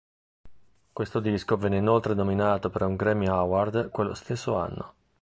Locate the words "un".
2.81-2.95